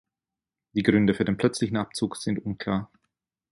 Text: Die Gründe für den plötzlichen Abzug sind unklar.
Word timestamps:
Die 0.73 0.81
Gründe 0.81 1.13
für 1.13 1.25
den 1.25 1.37
plötzlichen 1.37 1.77
Abzug 1.77 2.17
sind 2.17 2.43
unklar. 2.43 2.89